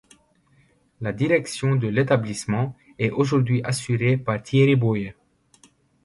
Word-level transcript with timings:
La 0.99 1.13
direction 1.13 1.75
de 1.75 1.87
l’établissement 1.87 2.75
est 2.97 3.11
aujourd’hui 3.11 3.61
assurée 3.63 4.17
par 4.17 4.41
Thierry 4.41 4.75
Boyer. 4.75 5.15